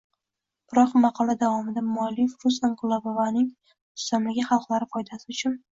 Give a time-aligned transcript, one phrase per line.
[0.71, 5.63] Biroq, maqola davomida muallif rus inqilobi va uning mustamlaka xalqlari foydasi uchun